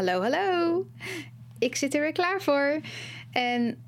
[0.00, 0.86] Hallo, hallo.
[1.58, 2.80] Ik zit er weer klaar voor.
[3.30, 3.84] En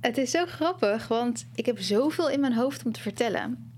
[0.00, 3.72] het is zo grappig, want ik heb zoveel in mijn hoofd om te vertellen.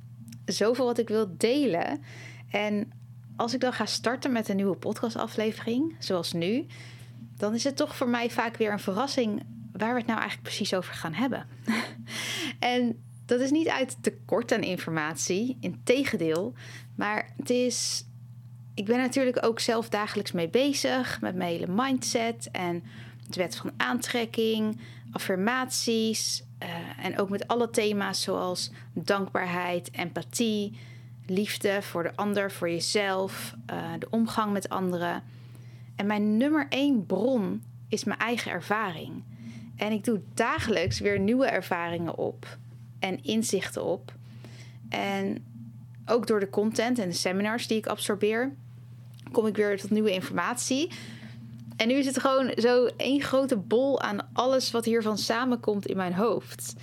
[0.45, 2.03] Zoveel wat ik wil delen.
[2.51, 2.93] En
[3.37, 6.67] als ik dan ga starten met een nieuwe podcastaflevering, zoals nu,
[7.37, 10.49] dan is het toch voor mij vaak weer een verrassing waar we het nou eigenlijk
[10.49, 11.47] precies over gaan hebben.
[12.59, 16.53] en dat is niet uit tekort aan informatie, integendeel,
[16.95, 18.05] maar het is
[18.77, 22.83] ik ben natuurlijk ook zelf dagelijks mee bezig met mijn hele mindset en
[23.29, 30.79] de wet van aantrekking, affirmaties uh, en ook met alle thema's zoals dankbaarheid, empathie,
[31.27, 35.23] liefde voor de ander, voor jezelf, uh, de omgang met anderen.
[35.97, 39.23] En mijn nummer één bron is mijn eigen ervaring.
[39.77, 42.59] En ik doe dagelijks weer nieuwe ervaringen op
[42.99, 44.13] en inzichten op.
[44.89, 45.45] En
[46.07, 48.53] ook door de content en de seminars die ik absorbeer,
[49.33, 50.91] kom ik weer tot nieuwe informatie.
[51.77, 55.97] En nu is het gewoon zo één grote bol aan alles wat hiervan samenkomt in
[55.97, 56.75] mijn hoofd.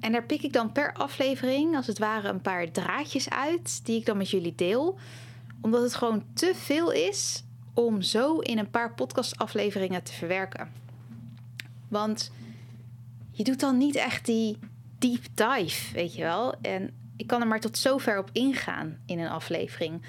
[0.00, 3.98] En daar pik ik dan per aflevering, als het ware, een paar draadjes uit die
[3.98, 4.98] ik dan met jullie deel.
[5.60, 10.72] Omdat het gewoon te veel is om zo in een paar podcastafleveringen te verwerken.
[11.88, 12.30] Want
[13.30, 14.58] je doet dan niet echt die
[14.98, 16.54] deep dive, weet je wel.
[16.62, 20.02] En ik kan er maar tot zover op ingaan in een aflevering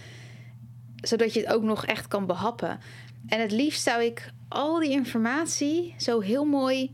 [1.01, 2.79] zodat je het ook nog echt kan behappen.
[3.27, 6.91] En het liefst zou ik al die informatie zo heel mooi.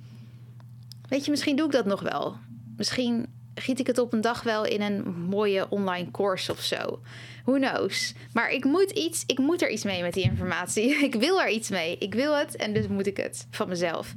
[1.09, 2.38] Weet je, misschien doe ik dat nog wel.
[2.78, 3.25] Misschien
[3.56, 7.01] giet ik het op een dag wel in een mooie online course of zo.
[7.44, 8.13] Who knows?
[8.34, 10.96] Maar ik moet iets, ik moet er iets mee met die informatie.
[11.06, 11.97] Ik wil er iets mee.
[11.97, 14.13] Ik wil het en dus moet ik het van mezelf.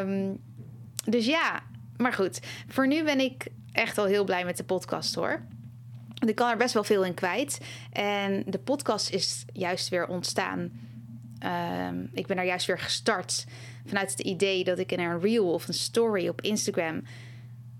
[0.00, 0.40] Um,
[1.04, 1.62] dus ja,
[1.96, 2.40] maar goed.
[2.68, 5.42] Voor nu ben ik echt al heel blij met de podcast hoor.
[6.26, 7.60] Ik kan er best wel veel in kwijt.
[7.92, 10.88] En de podcast is juist weer ontstaan.
[11.88, 13.46] Um, ik ben daar juist weer gestart
[13.86, 17.02] vanuit het idee dat ik in een reel of een story op Instagram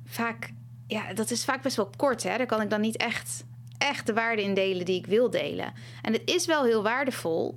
[0.05, 0.53] vaak,
[0.87, 2.23] ja, dat is vaak best wel kort.
[2.23, 2.37] Hè?
[2.37, 3.45] Daar kan ik dan niet echt,
[3.79, 5.73] echt de waarde in delen die ik wil delen.
[6.03, 7.57] En het is wel heel waardevol.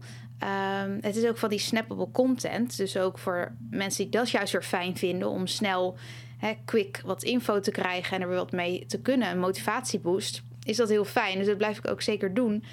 [0.83, 2.77] Um, het is ook van die snappable content.
[2.77, 5.97] Dus ook voor mensen die dat juist weer fijn vinden om snel,
[6.38, 9.29] hè, quick wat info te krijgen en er wat mee te kunnen.
[9.29, 11.38] Een motivatieboost is dat heel fijn.
[11.38, 12.63] Dus dat blijf ik ook zeker doen.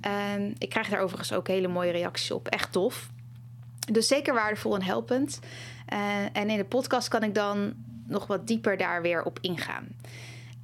[0.00, 2.48] En ik krijg daar overigens ook hele mooie reacties op.
[2.48, 3.10] Echt tof.
[3.92, 5.38] Dus zeker waardevol en helpend.
[5.92, 7.74] Uh, en in de podcast kan ik dan
[8.06, 9.88] nog wat dieper daar weer op ingaan.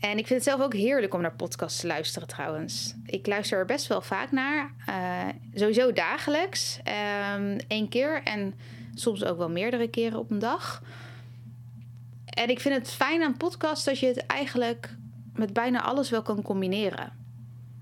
[0.01, 2.95] En ik vind het zelf ook heerlijk om naar podcasts te luisteren trouwens.
[3.07, 4.71] Ik luister er best wel vaak naar.
[4.89, 6.81] Uh, sowieso dagelijks.
[6.85, 8.55] Ehm, keer en
[8.95, 10.83] soms ook wel meerdere keren op een dag.
[12.25, 14.97] En ik vind het fijn aan podcasts dat je het eigenlijk
[15.39, 17.13] met bijna alles wel kan combineren.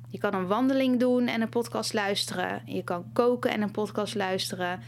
[0.09, 2.62] Je kan een wandeling doen en een podcast luisteren.
[2.65, 4.81] Je kan koken en een podcast luisteren.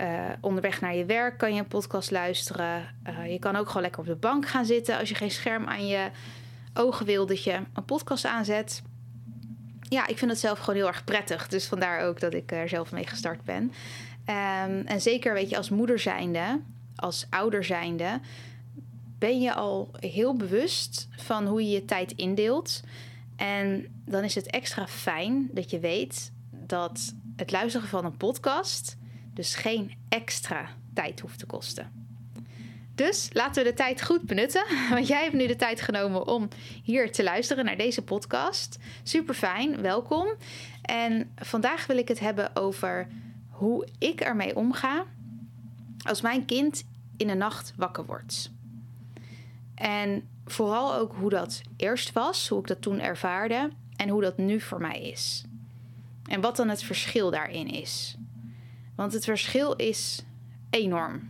[0.00, 2.94] Uh, onderweg naar je werk kan je een podcast luisteren.
[3.08, 5.66] Uh, je kan ook gewoon lekker op de bank gaan zitten als je geen scherm
[5.66, 6.10] aan je
[6.74, 8.82] ogen wil, dat je een podcast aanzet.
[9.88, 11.48] Ja, ik vind het zelf gewoon heel erg prettig.
[11.48, 13.62] Dus vandaar ook dat ik er zelf mee gestart ben.
[13.62, 16.60] Um, en zeker, weet je, als moeder zijnde,
[16.96, 18.20] als ouder zijnde,
[19.18, 22.80] ben je al heel bewust van hoe je je tijd indeelt.
[23.36, 28.96] En dan is het extra fijn dat je weet dat het luisteren van een podcast
[29.34, 32.04] dus geen extra tijd hoeft te kosten.
[32.94, 34.64] Dus laten we de tijd goed benutten.
[34.90, 36.48] Want jij hebt nu de tijd genomen om
[36.82, 38.78] hier te luisteren naar deze podcast.
[39.02, 40.26] Super fijn, welkom.
[40.82, 43.06] En vandaag wil ik het hebben over
[43.48, 45.04] hoe ik ermee omga
[46.02, 46.84] als mijn kind
[47.16, 48.50] in de nacht wakker wordt.
[49.74, 54.36] En vooral ook hoe dat eerst was, hoe ik dat toen ervaarde en hoe dat
[54.36, 55.44] nu voor mij is.
[56.24, 58.16] En wat dan het verschil daarin is.
[58.94, 60.24] Want het verschil is
[60.70, 61.28] enorm.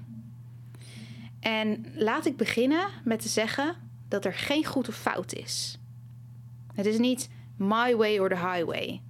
[1.40, 3.76] En laat ik beginnen met te zeggen
[4.08, 5.78] dat er geen goed of fout is.
[6.74, 9.00] Het is niet my way or the highway.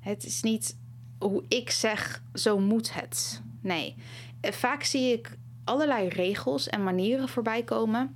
[0.00, 0.76] Het is niet
[1.18, 3.42] hoe ik zeg, zo moet het.
[3.60, 3.94] Nee,
[4.40, 8.14] vaak zie ik allerlei regels en manieren voorbij komen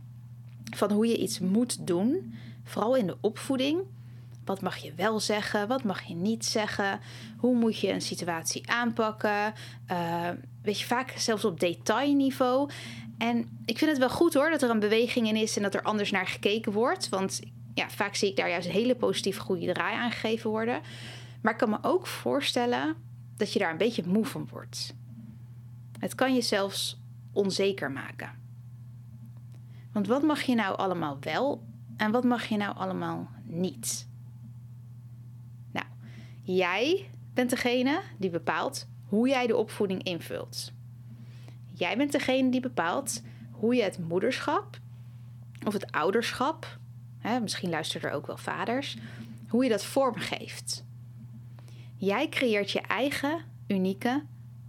[0.70, 2.34] van hoe je iets moet doen,
[2.64, 3.81] vooral in de opvoeding.
[4.44, 5.69] Wat mag je wel zeggen?
[5.69, 7.00] Wat mag je niet zeggen?
[7.37, 9.52] Hoe moet je een situatie aanpakken?
[9.90, 10.28] Uh,
[10.62, 12.70] weet je, vaak zelfs op detailniveau.
[13.19, 15.75] En ik vind het wel goed hoor dat er een beweging in is en dat
[15.75, 17.08] er anders naar gekeken wordt.
[17.08, 17.40] Want
[17.75, 20.81] ja, vaak zie ik daar juist een hele positieve goede draai aan gegeven worden.
[21.43, 22.96] Maar ik kan me ook voorstellen
[23.37, 24.94] dat je daar een beetje moe van wordt.
[25.99, 27.00] Het kan je zelfs
[27.32, 28.44] onzeker maken.
[29.94, 31.64] Want wat mag je nou allemaal wel
[31.96, 34.08] en wat mag je nou allemaal niet?
[35.73, 35.87] Nou,
[36.43, 40.73] jij bent degene die bepaalt hoe jij de opvoeding invult.
[41.73, 44.79] Jij bent degene die bepaalt hoe je het moederschap
[45.64, 46.79] of het ouderschap,
[47.19, 48.96] hè, misschien luisteren er ook wel vaders,
[49.49, 50.85] hoe je dat vormgeeft.
[51.96, 54.23] Jij creëert je eigen unieke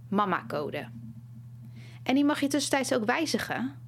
[0.08, 0.88] mama-code.
[2.02, 3.85] En die mag je tussentijds ook wijzigen,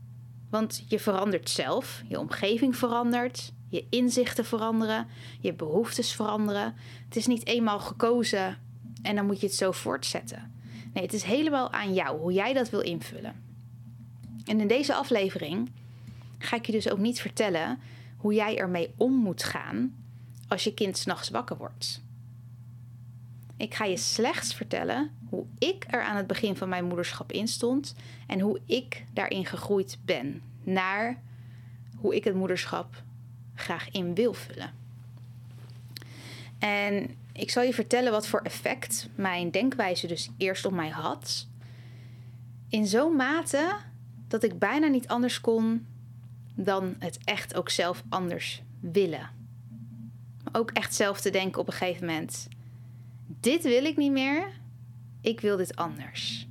[0.50, 5.06] want je verandert zelf, je omgeving verandert, je inzichten veranderen,
[5.40, 6.74] je behoeftes veranderen.
[7.04, 8.58] Het is niet eenmaal gekozen
[9.02, 10.52] en dan moet je het zo voortzetten.
[10.92, 13.34] Nee, het is helemaal aan jou hoe jij dat wil invullen.
[14.44, 15.70] En in deze aflevering
[16.38, 17.78] ga ik je dus ook niet vertellen
[18.16, 19.94] hoe jij ermee om moet gaan
[20.48, 22.02] als je kind s'nachts wakker wordt.
[23.58, 27.48] Ik ga je slechts vertellen hoe ik er aan het begin van mijn moederschap in
[27.48, 27.94] stond
[28.26, 31.20] en hoe ik daarin gegroeid ben naar
[31.96, 33.02] hoe ik het moederschap
[33.54, 34.72] graag in wil vullen.
[36.58, 41.46] En ik zal je vertellen wat voor effect mijn denkwijze dus eerst op mij had.
[42.68, 43.76] In zo'n mate
[44.28, 45.86] dat ik bijna niet anders kon
[46.54, 49.30] dan het echt ook zelf anders willen.
[50.52, 52.48] Ook echt zelf te denken op een gegeven moment:
[53.40, 54.48] dit wil ik niet meer,
[55.20, 56.46] ik wil dit anders.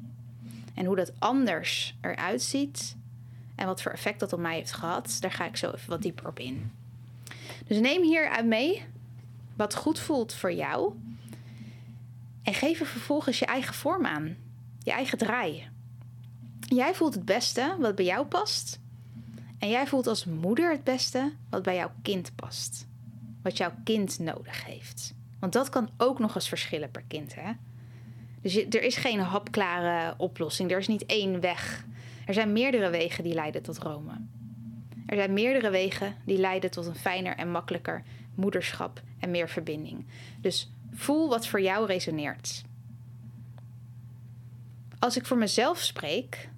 [0.74, 2.96] En hoe dat anders eruit ziet
[3.56, 6.02] en wat voor effect dat op mij heeft gehad, daar ga ik zo even wat
[6.02, 6.72] dieper op in.
[7.68, 8.86] Dus neem hieruit mee
[9.56, 10.94] wat goed voelt voor jou.
[12.44, 14.38] En geef er vervolgens je eigen vorm aan,
[14.84, 15.68] je eigen draai.
[16.60, 18.80] Jij voelt het beste wat bij jou past.
[19.60, 22.88] En jij voelt als moeder het beste wat bij jouw kind past.
[23.42, 25.14] Wat jouw kind nodig heeft.
[25.40, 27.36] Want dat kan ook nog eens verschillen per kind.
[27.36, 27.52] Hè?
[28.42, 30.72] Dus er is geen hapklare oplossing.
[30.72, 31.86] Er is niet één weg.
[32.26, 34.12] Er zijn meerdere wegen die leiden tot Rome.
[35.06, 38.04] Er zijn meerdere wegen die leiden tot een fijner en makkelijker
[38.36, 40.06] moederschap en meer verbinding.
[40.42, 42.64] Dus voel wat voor jou resoneert.
[45.00, 46.50] Als ik voor mezelf spreek,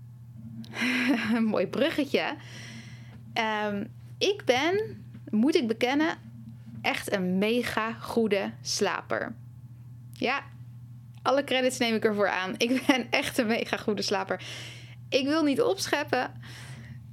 [1.33, 2.35] een mooi bruggetje.
[3.67, 6.17] Um, ik ben, moet ik bekennen,
[6.81, 9.35] echt een mega goede slaper.
[10.13, 10.43] Ja,
[11.21, 12.53] alle credits neem ik ervoor aan.
[12.57, 14.41] Ik ben echt een mega goede slaper.
[15.09, 16.31] Ik wil niet opscheppen,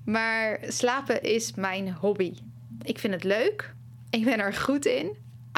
[0.04, 2.34] maar slapen is mijn hobby.
[2.82, 3.74] Ik vind het leuk.
[4.10, 5.16] Ik ben er goed in.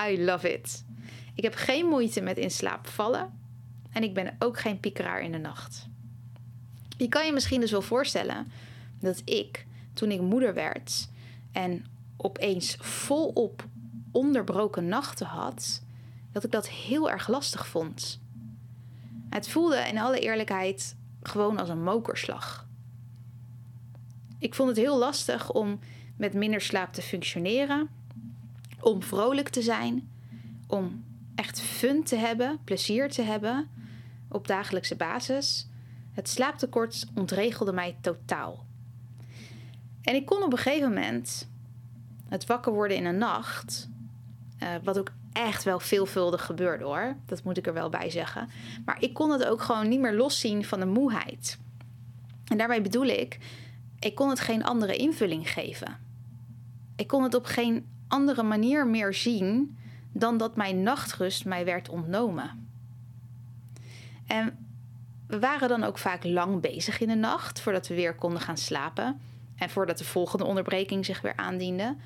[0.08, 0.84] I love it.
[1.34, 3.38] Ik heb geen moeite met in slaap vallen.
[3.92, 5.86] En ik ben ook geen piekeraar in de nacht.
[6.96, 8.52] Je kan je misschien dus wel voorstellen
[9.00, 11.08] dat ik, toen ik moeder werd
[11.52, 11.84] en
[12.16, 13.64] opeens volop
[14.18, 15.82] onderbroken nachten had,
[16.32, 18.20] dat ik dat heel erg lastig vond.
[19.28, 22.66] Het voelde in alle eerlijkheid gewoon als een mokerslag.
[24.38, 25.78] Ik vond het heel lastig om
[26.16, 27.88] met minder slaap te functioneren,
[28.80, 30.10] om vrolijk te zijn,
[30.66, 33.68] om echt fun te hebben, plezier te hebben
[34.28, 35.68] op dagelijkse basis.
[36.12, 38.66] Het slaaptekort ontregelde mij totaal.
[40.02, 41.48] En ik kon op een gegeven moment
[42.28, 43.88] het wakker worden in een nacht,
[44.62, 48.48] uh, wat ook echt wel veelvuldig gebeurde hoor, dat moet ik er wel bij zeggen.
[48.84, 51.58] Maar ik kon het ook gewoon niet meer loszien van de moeheid.
[52.44, 53.38] En daarmee bedoel ik,
[53.98, 55.98] ik kon het geen andere invulling geven.
[56.96, 59.78] Ik kon het op geen andere manier meer zien
[60.12, 62.68] dan dat mijn nachtrust mij werd ontnomen.
[64.26, 64.66] En
[65.26, 68.56] we waren dan ook vaak lang bezig in de nacht voordat we weer konden gaan
[68.56, 69.20] slapen
[69.56, 71.96] en voordat de volgende onderbreking zich weer aandiende.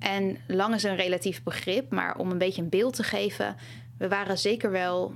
[0.00, 3.56] En lang is een relatief begrip, maar om een beetje een beeld te geven,
[3.98, 5.14] we waren zeker wel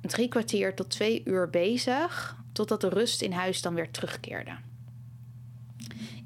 [0.00, 4.56] drie kwartier tot twee uur bezig totdat de rust in huis dan weer terugkeerde.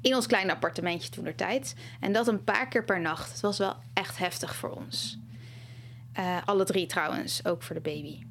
[0.01, 1.75] In ons kleine appartementje toen de tijd.
[1.99, 3.31] En dat een paar keer per nacht.
[3.31, 5.17] Het was wel echt heftig voor ons.
[6.19, 8.23] Uh, alle drie trouwens, ook voor de baby.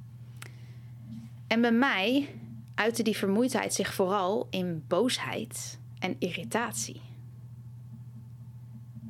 [1.46, 2.34] En bij mij
[2.74, 7.00] uitte die vermoeidheid zich vooral in boosheid en irritatie.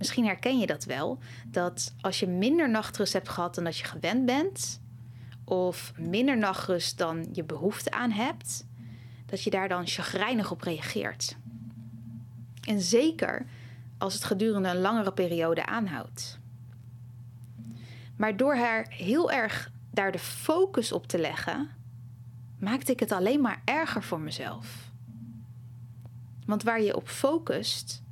[0.00, 3.84] Misschien herken je dat wel, dat als je minder nachtrust hebt gehad dan dat je
[3.84, 4.80] gewend bent,
[5.44, 8.66] of minder nachtrust dan je behoefte aan hebt,
[9.26, 11.36] dat je daar dan chagrijnig op reageert.
[12.68, 13.46] En zeker
[13.98, 16.38] als het gedurende een langere periode aanhoudt.
[18.16, 21.70] Maar door haar heel erg daar de focus op te leggen,
[22.58, 24.90] maakte ik het alleen maar erger voor mezelf.
[26.46, 28.02] Want waar je op focust,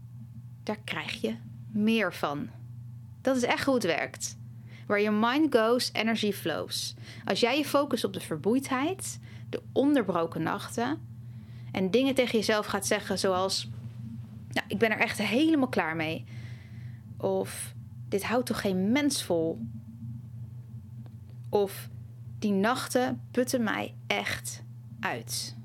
[0.62, 1.36] daar krijg je
[1.72, 2.48] meer van.
[3.20, 4.38] Dat is echt hoe het werkt.
[4.86, 6.94] Waar je mind goes, energy flows.
[7.24, 9.18] Als jij je focust op de verboeidheid,
[9.50, 10.98] de onderbroken nachten
[11.72, 13.68] en dingen tegen jezelf gaat zeggen zoals:
[14.52, 16.24] nou, Ik ben er echt helemaal klaar mee.
[17.16, 17.74] Of
[18.08, 19.66] dit houdt toch geen mens vol?
[21.48, 21.88] Of
[22.38, 24.62] die nachten putten mij echt
[25.00, 25.56] uit.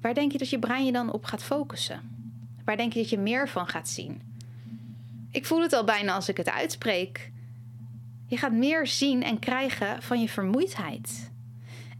[0.00, 2.19] Waar denk je dat je brein je dan op gaat focussen?
[2.64, 4.22] Waar denk je dat je meer van gaat zien?
[5.30, 7.32] Ik voel het al bijna als ik het uitspreek.
[8.26, 11.30] Je gaat meer zien en krijgen van je vermoeidheid.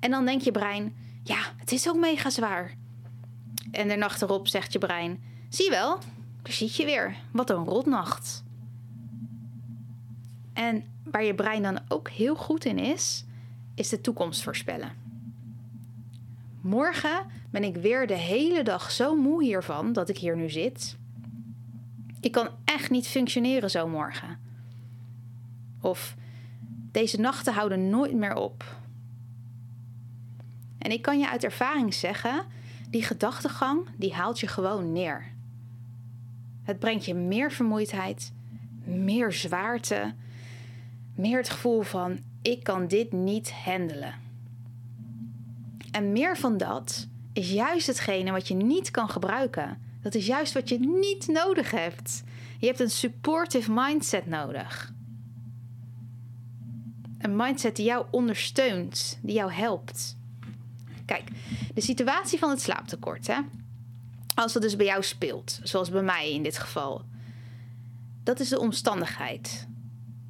[0.01, 2.75] En dan denkt je brein: ja, het is ook mega zwaar.
[3.71, 5.99] En de nacht erop zegt je brein: zie wel,
[6.43, 7.17] daar zit je weer.
[7.31, 8.45] Wat een rotnacht.
[10.53, 13.25] En waar je brein dan ook heel goed in is,
[13.75, 14.93] is de toekomst voorspellen.
[16.61, 20.97] Morgen ben ik weer de hele dag zo moe hiervan dat ik hier nu zit.
[22.21, 24.39] Ik kan echt niet functioneren zo morgen.
[25.81, 26.17] Of
[26.93, 28.79] deze nachten houden nooit meer op.
[30.79, 32.45] En ik kan je uit ervaring zeggen,
[32.91, 35.33] die gedachtegang die haalt je gewoon neer.
[36.63, 38.33] Het brengt je meer vermoeidheid,
[38.85, 40.15] meer zwaarte,
[41.15, 44.15] meer het gevoel van ik kan dit niet handelen.
[45.91, 49.83] En meer van dat is juist hetgene wat je niet kan gebruiken.
[50.03, 52.23] Dat is juist wat je niet nodig hebt.
[52.59, 54.93] Je hebt een supportive mindset nodig.
[57.19, 60.17] Een mindset die jou ondersteunt, die jou helpt.
[61.05, 61.29] Kijk,
[61.75, 63.41] de situatie van het slaaptekort, hè?
[64.41, 67.05] als dat dus bij jou speelt, zoals bij mij in dit geval,
[68.23, 69.69] dat is de omstandigheid.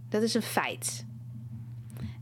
[0.09, 1.04] Dat is een feit.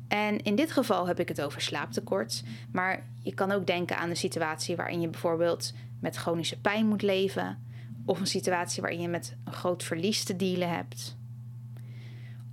[0.08, 2.42] En in dit geval heb ik het over slaaptekort.
[2.72, 7.02] Maar je kan ook denken aan een situatie waarin je bijvoorbeeld met chronische pijn moet
[7.02, 7.66] leven.
[8.04, 11.16] Of een situatie waarin je met een groot verlies te dealen hebt.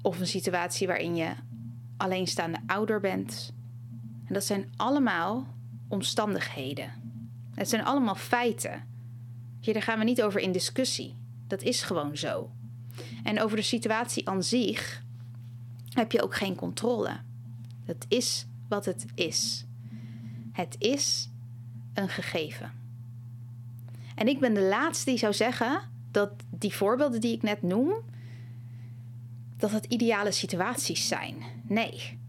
[0.01, 1.31] Of een situatie waarin je
[1.97, 3.53] alleenstaande ouder bent.
[4.25, 5.47] En dat zijn allemaal
[5.87, 6.91] omstandigheden.
[7.53, 8.93] Het zijn allemaal feiten.
[9.61, 11.17] Daar gaan we niet over in discussie.
[11.47, 12.51] Dat is gewoon zo.
[13.23, 15.03] En over de situatie aan zich
[15.93, 17.19] heb je ook geen controle.
[17.85, 19.65] Het is wat het is.
[20.51, 21.29] Het is
[21.93, 22.71] een gegeven.
[24.15, 27.93] En ik ben de laatste die zou zeggen dat die voorbeelden die ik net noem,
[29.57, 31.35] dat het ideale situaties zijn.
[31.63, 32.19] Nee.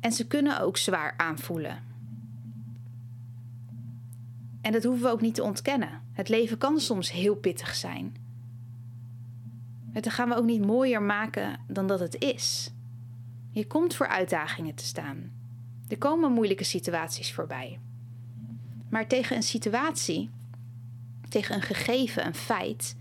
[0.00, 1.82] En ze kunnen ook zwaar aanvoelen.
[4.60, 6.02] En dat hoeven we ook niet te ontkennen.
[6.12, 8.16] Het leven kan soms heel pittig zijn.
[9.92, 12.72] Dat gaan we ook niet mooier maken dan dat het is.
[13.50, 15.32] Je komt voor uitdagingen te staan.
[15.88, 17.78] Er komen moeilijke situaties voorbij.
[18.88, 20.30] Maar tegen een situatie,
[21.28, 22.96] tegen een gegeven, een feit,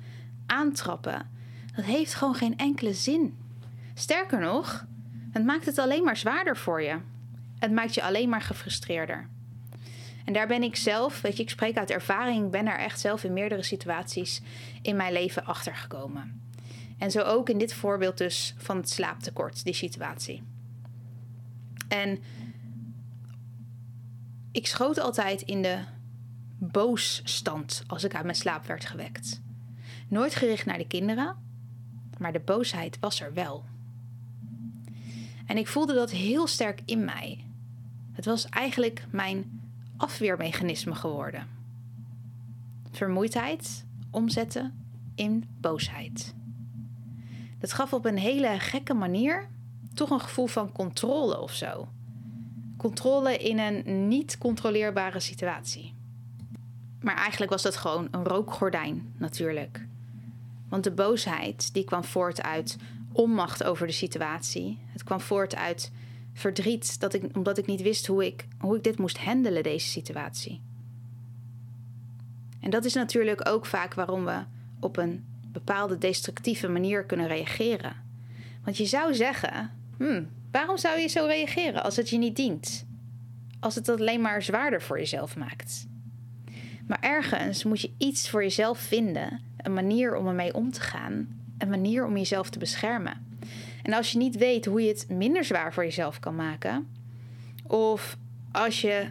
[0.45, 1.29] aantrappen,
[1.75, 3.37] dat heeft gewoon geen enkele zin.
[3.93, 4.85] Sterker nog,
[5.31, 6.97] het maakt het alleen maar zwaarder voor je.
[7.59, 9.27] Het maakt je alleen maar gefrustreerder.
[10.25, 13.23] En daar ben ik zelf, weet je, ik spreek uit ervaring, ben er echt zelf
[13.23, 14.41] in meerdere situaties
[14.81, 16.41] in mijn leven achter gekomen.
[16.99, 20.43] En zo ook in dit voorbeeld dus van het slaaptekort, die situatie.
[21.87, 22.19] En
[24.51, 25.79] ik schoot altijd in de
[26.57, 29.41] boosstand als ik uit mijn slaap werd gewekt.
[30.07, 31.35] Nooit gericht naar de kinderen,
[32.17, 33.65] maar de boosheid was er wel.
[35.45, 37.45] En ik voelde dat heel sterk in mij.
[38.11, 39.61] Het was eigenlijk mijn
[39.97, 41.47] afweermechanisme geworden.
[42.91, 46.33] Vermoeidheid omzetten in boosheid.
[47.59, 49.47] Dat gaf op een hele gekke manier
[49.93, 51.87] toch een gevoel van controle of zo.
[52.77, 55.93] Controle in een niet controleerbare situatie.
[57.01, 59.87] Maar eigenlijk was dat gewoon een rookgordijn natuurlijk.
[60.69, 62.77] Want de boosheid die kwam voort uit
[63.11, 64.77] onmacht over de situatie.
[64.91, 65.91] Het kwam voort uit
[66.33, 69.87] verdriet dat ik, omdat ik niet wist hoe ik, hoe ik dit moest handelen, deze
[69.87, 70.61] situatie.
[72.59, 74.43] En dat is natuurlijk ook vaak waarom we
[74.79, 77.95] op een bepaalde destructieve manier kunnen reageren.
[78.63, 82.85] Want je zou zeggen: hmm, waarom zou je zo reageren als het je niet dient?
[83.59, 85.87] Als het alleen maar zwaarder voor jezelf maakt.
[86.87, 91.27] Maar ergens moet je iets voor jezelf vinden, een manier om ermee om te gaan,
[91.57, 93.27] een manier om jezelf te beschermen.
[93.83, 96.87] En als je niet weet hoe je het minder zwaar voor jezelf kan maken,
[97.67, 98.17] of
[98.51, 99.09] als je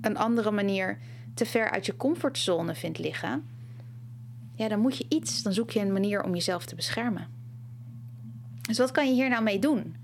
[0.00, 0.98] een andere manier
[1.34, 3.44] te ver uit je comfortzone vindt liggen,
[4.56, 7.28] ja, dan moet je iets, dan zoek je een manier om jezelf te beschermen.
[8.60, 9.96] Dus wat kan je hier nou mee doen?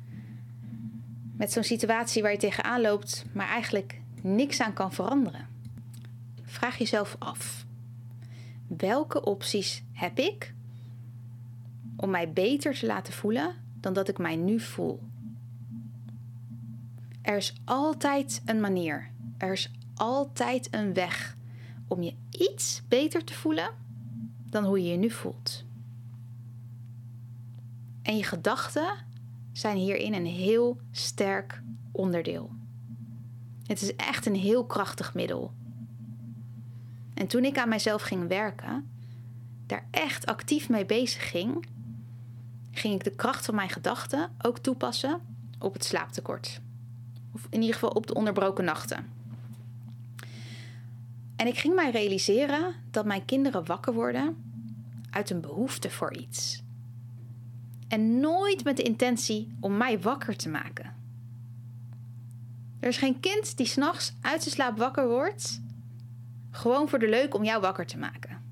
[1.37, 5.49] Met zo'n situatie waar je tegenaan loopt, maar eigenlijk niks aan kan veranderen.
[6.43, 7.65] Vraag jezelf af:
[8.67, 10.55] welke opties heb ik
[11.97, 15.03] om mij beter te laten voelen dan dat ik mij nu voel?
[17.23, 19.11] Er is altijd een manier.
[19.39, 21.37] Er is altijd een weg
[21.89, 23.71] om je iets beter te voelen
[24.53, 25.65] dan hoe je je nu voelt.
[28.03, 28.95] En je gedachten
[29.53, 32.51] zijn hierin een heel sterk onderdeel.
[33.67, 35.53] Het is echt een heel krachtig middel.
[37.15, 38.91] En toen ik aan mezelf ging werken,
[39.67, 41.67] daar echt actief mee bezig ging,
[42.71, 45.21] ging ik de kracht van mijn gedachten ook toepassen
[45.59, 46.61] op het slaaptekort.
[47.33, 49.22] Of in ieder geval op de onderbroken nachten.
[51.43, 54.37] En ik ging mij realiseren dat mijn kinderen wakker worden
[55.11, 56.63] uit een behoefte voor iets.
[57.89, 60.95] En nooit met de intentie om mij wakker te maken.
[62.81, 65.63] Er is geen kind die s'nachts uit zijn slaap wakker wordt,
[66.51, 68.43] gewoon voor de leuk om jou wakker te maken.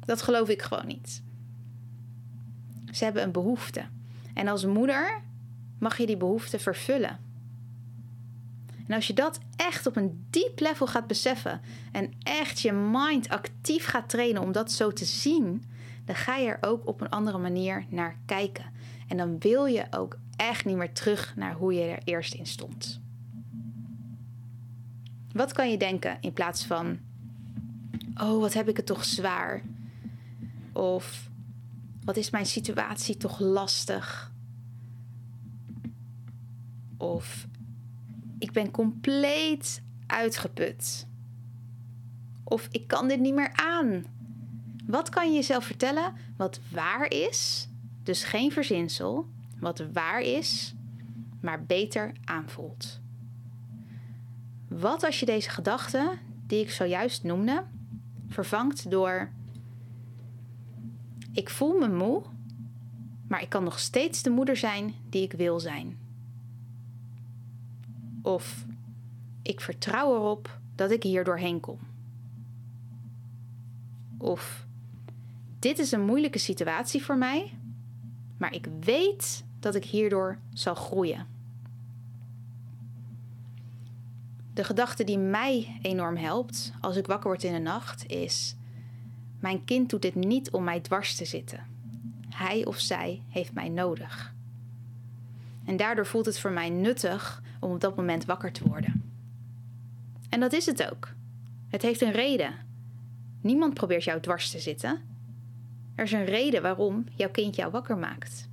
[0.00, 1.22] Dat geloof ik gewoon niet.
[2.92, 3.84] Ze hebben een behoefte.
[4.34, 5.22] En als moeder
[5.78, 7.18] mag je die behoefte vervullen.
[8.86, 11.60] En als je dat echt op een diep level gaat beseffen
[11.92, 15.64] en echt je mind actief gaat trainen om dat zo te zien,
[16.04, 18.64] dan ga je er ook op een andere manier naar kijken.
[19.08, 22.46] En dan wil je ook echt niet meer terug naar hoe je er eerst in
[22.46, 23.00] stond.
[25.32, 26.98] Wat kan je denken in plaats van:
[28.14, 29.62] Oh, wat heb ik het toch zwaar?
[30.72, 31.30] Of
[32.04, 34.32] wat is mijn situatie toch lastig?
[36.96, 37.46] Of
[38.44, 41.06] ik ben compleet uitgeput.
[42.44, 44.04] Of ik kan dit niet meer aan.
[44.86, 47.68] Wat kan je jezelf vertellen wat waar is,
[48.02, 49.26] dus geen verzinsel,
[49.58, 50.74] wat waar is,
[51.40, 53.00] maar beter aanvoelt?
[54.68, 57.64] Wat als je deze gedachte, die ik zojuist noemde,
[58.28, 59.30] vervangt door:
[61.32, 62.22] Ik voel me moe,
[63.28, 66.03] maar ik kan nog steeds de moeder zijn die ik wil zijn.
[68.24, 68.64] Of
[69.42, 71.78] ik vertrouw erop dat ik hier doorheen kom.
[74.18, 74.66] Of
[75.58, 77.58] dit is een moeilijke situatie voor mij,
[78.36, 81.26] maar ik weet dat ik hierdoor zal groeien.
[84.54, 88.56] De gedachte die mij enorm helpt als ik wakker word in de nacht is:
[89.40, 91.66] Mijn kind doet dit niet om mij dwars te zitten.
[92.28, 94.34] Hij of zij heeft mij nodig.
[95.64, 99.02] En daardoor voelt het voor mij nuttig om op dat moment wakker te worden.
[100.28, 101.12] En dat is het ook.
[101.68, 102.54] Het heeft een reden.
[103.40, 105.00] Niemand probeert jou dwars te zitten.
[105.94, 108.48] Er is een reden waarom jouw kind jou wakker maakt.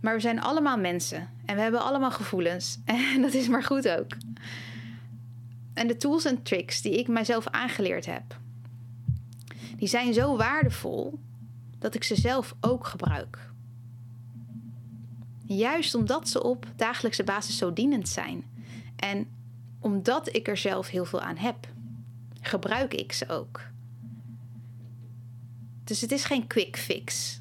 [0.00, 2.78] Maar we zijn allemaal mensen en we hebben allemaal gevoelens.
[3.14, 4.16] En dat is maar goed ook.
[5.74, 8.38] En de tools en tricks die ik mijzelf aangeleerd heb,
[9.76, 11.18] die zijn zo waardevol
[11.78, 13.47] dat ik ze zelf ook gebruik.
[15.48, 18.44] Juist omdat ze op dagelijkse basis zo dienend zijn.
[18.96, 19.28] En
[19.80, 21.68] omdat ik er zelf heel veel aan heb,
[22.40, 23.62] gebruik ik ze ook.
[25.84, 27.40] Dus het is geen quick fix.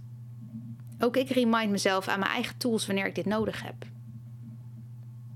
[1.00, 3.86] Ook ik remind mezelf aan mijn eigen tools wanneer ik dit nodig heb.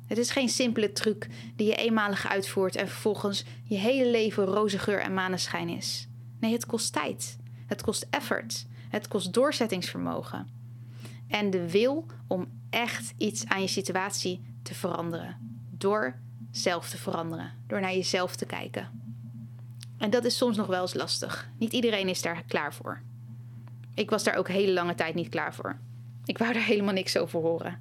[0.06, 4.80] Het is geen simpele truc die je eenmalig uitvoert en vervolgens je hele leven roze
[4.80, 6.08] geur en maneschijn is.
[6.40, 7.38] Nee, het kost tijd.
[7.66, 8.66] Het kost effort.
[8.90, 10.48] Het kost doorzettingsvermogen.
[11.28, 15.38] En de wil om echt iets aan je situatie te veranderen.
[15.78, 16.16] Door
[16.52, 17.52] zelf te veranderen.
[17.68, 18.90] Door naar jezelf te kijken.
[19.98, 21.50] En dat is soms nog wel eens lastig.
[21.58, 23.02] Niet iedereen is daar klaar voor.
[23.94, 25.78] Ik was daar ook hele lange tijd niet klaar voor.
[26.26, 27.80] Ik wou er helemaal niks over horen.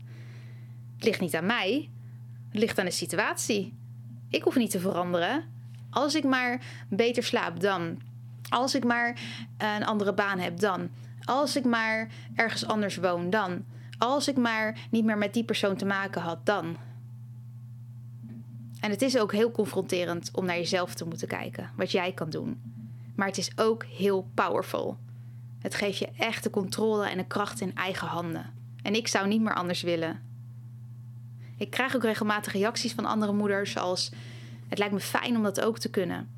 [0.95, 1.91] Het ligt niet aan mij.
[2.49, 3.75] Het ligt aan de situatie.
[4.29, 5.45] Ik hoef niet te veranderen.
[5.91, 8.01] Als ik maar beter slaap, dan.
[8.49, 9.21] Als ik maar
[9.59, 10.89] een andere baan heb, dan.
[11.25, 13.65] Als ik maar ergens anders woon, dan.
[14.01, 16.77] Als ik maar niet meer met die persoon te maken had, dan.
[18.81, 22.31] En het is ook heel confronterend om naar jezelf te moeten kijken, wat jij kan
[22.31, 22.61] doen.
[23.15, 24.97] Maar het is ook heel powerful.
[25.59, 28.53] Het geeft je echt de controle en de kracht in eigen handen.
[28.83, 30.23] En ik zou niet meer anders willen.
[31.57, 34.11] Ik krijg ook regelmatig reacties van andere moeders als:
[34.69, 36.29] Het lijkt me fijn om dat ook te kunnen.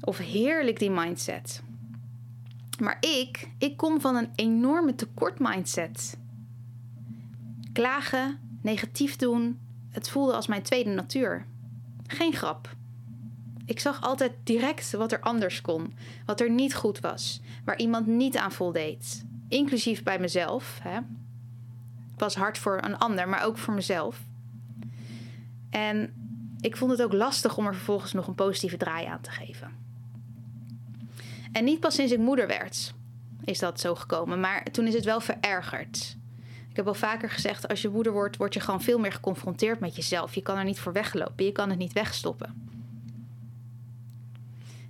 [0.00, 1.62] Of heerlijk die mindset.
[2.80, 6.16] Maar ik, ik kom van een enorme tekort mindset.
[7.78, 9.60] Klagen, negatief doen,
[9.90, 11.46] het voelde als mijn tweede natuur.
[12.06, 12.74] Geen grap.
[13.64, 15.94] Ik zag altijd direct wat er anders kon,
[16.26, 19.24] wat er niet goed was, waar iemand niet aan voldeed.
[19.48, 20.78] Inclusief bij mezelf.
[20.82, 21.00] Hè.
[22.16, 24.20] Was hard voor een ander, maar ook voor mezelf.
[25.70, 26.12] En
[26.60, 29.76] ik vond het ook lastig om er vervolgens nog een positieve draai aan te geven.
[31.52, 32.94] En niet pas sinds ik moeder werd
[33.44, 36.17] is dat zo gekomen, maar toen is het wel verergerd.
[36.78, 39.80] Ik heb al vaker gezegd, als je moeder wordt, word je gewoon veel meer geconfronteerd
[39.80, 40.34] met jezelf.
[40.34, 42.70] Je kan er niet voor weglopen, je kan het niet wegstoppen.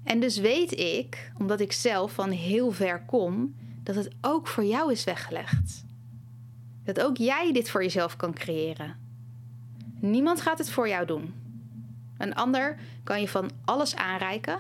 [0.05, 4.65] En dus weet ik, omdat ik zelf van heel ver kom, dat het ook voor
[4.65, 5.85] jou is weggelegd.
[6.85, 8.97] Dat ook jij dit voor jezelf kan creëren.
[10.01, 11.35] Niemand gaat het voor jou doen.
[12.19, 14.59] Een ander kan je van alles aanreiken,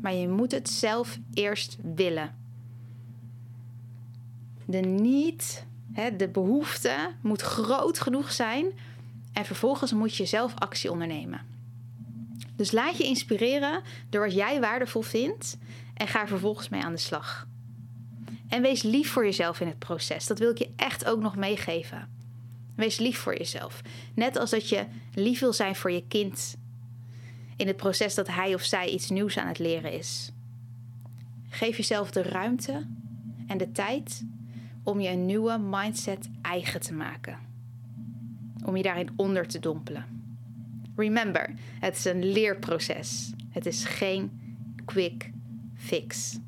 [0.00, 2.34] maar je moet het zelf eerst willen.
[4.64, 5.66] De niet,
[6.16, 8.66] de behoefte moet groot genoeg zijn
[9.32, 11.40] en vervolgens moet je zelf actie ondernemen.
[12.56, 15.58] Dus laat je inspireren door wat jij waardevol vindt
[15.94, 17.46] en ga er vervolgens mee aan de slag.
[18.48, 20.26] En wees lief voor jezelf in het proces.
[20.26, 22.08] Dat wil ik je echt ook nog meegeven.
[22.76, 23.80] Wees lief voor jezelf.
[24.14, 26.56] Net als dat je lief wil zijn voor je kind
[27.56, 30.30] in het proces dat hij of zij iets nieuws aan het leren is.
[31.48, 32.86] Geef jezelf de ruimte
[33.46, 34.24] en de tijd
[34.84, 37.38] om je een nieuwe mindset eigen te maken.
[38.64, 40.04] Om je daarin onder te dompelen.
[40.96, 43.32] Remember, het is een leerproces.
[43.50, 44.30] Het is geen
[44.84, 45.30] quick
[45.76, 46.38] fix.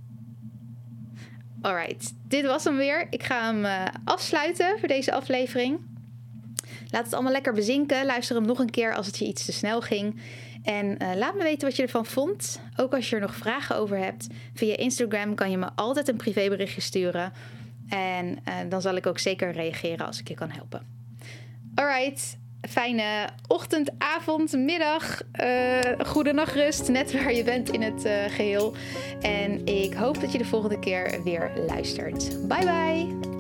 [1.61, 3.07] Alright, dit was hem weer.
[3.11, 5.81] Ik ga hem uh, afsluiten voor deze aflevering.
[6.91, 8.07] Laat het allemaal lekker bezinken.
[8.07, 10.21] Luister hem nog een keer als het je iets te snel ging.
[10.63, 12.61] En uh, laat me weten wat je ervan vond.
[12.77, 14.27] Ook als je er nog vragen over hebt.
[14.55, 17.33] Via Instagram kan je me altijd een privéberichtje sturen.
[17.89, 20.87] En uh, dan zal ik ook zeker reageren als ik je kan helpen.
[21.75, 28.25] Alright, fijne ochtend, avond, middag, uh, goede nachtrust, net waar je bent in het uh,
[28.29, 28.75] geheel.
[29.21, 32.49] En ik hoop dat je de volgende keer weer luistert.
[32.49, 33.35] Bye bye!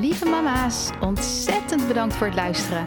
[0.00, 2.86] Lieve mama's, ontzettend bedankt voor het luisteren.